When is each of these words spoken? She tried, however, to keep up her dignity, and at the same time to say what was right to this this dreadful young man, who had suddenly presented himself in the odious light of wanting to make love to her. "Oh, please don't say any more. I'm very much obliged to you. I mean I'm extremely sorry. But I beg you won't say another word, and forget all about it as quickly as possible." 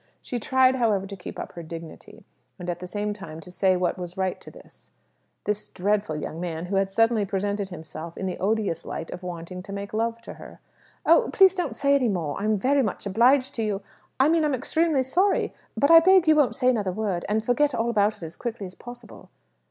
She 0.19 0.39
tried, 0.39 0.77
however, 0.77 1.05
to 1.05 1.15
keep 1.15 1.37
up 1.39 1.51
her 1.51 1.61
dignity, 1.61 2.25
and 2.57 2.71
at 2.71 2.79
the 2.79 2.87
same 2.87 3.13
time 3.13 3.39
to 3.41 3.51
say 3.51 3.77
what 3.77 3.99
was 3.99 4.17
right 4.17 4.41
to 4.41 4.49
this 4.49 4.91
this 5.43 5.69
dreadful 5.69 6.15
young 6.15 6.39
man, 6.39 6.65
who 6.65 6.77
had 6.77 6.89
suddenly 6.89 7.23
presented 7.23 7.69
himself 7.69 8.17
in 8.17 8.25
the 8.25 8.39
odious 8.39 8.83
light 8.83 9.11
of 9.11 9.21
wanting 9.21 9.61
to 9.61 9.71
make 9.71 9.93
love 9.93 10.19
to 10.23 10.33
her. 10.41 10.59
"Oh, 11.05 11.29
please 11.31 11.53
don't 11.53 11.75
say 11.77 11.93
any 11.93 12.09
more. 12.09 12.35
I'm 12.41 12.57
very 12.57 12.81
much 12.81 13.05
obliged 13.05 13.53
to 13.53 13.63
you. 13.63 13.81
I 14.19 14.27
mean 14.27 14.43
I'm 14.43 14.55
extremely 14.55 15.03
sorry. 15.03 15.53
But 15.77 15.91
I 15.91 15.99
beg 15.99 16.27
you 16.27 16.35
won't 16.35 16.55
say 16.55 16.67
another 16.69 16.91
word, 16.91 17.23
and 17.29 17.45
forget 17.45 17.75
all 17.75 17.91
about 17.91 18.17
it 18.17 18.23
as 18.23 18.35
quickly 18.35 18.65
as 18.65 18.73
possible." 18.73 19.29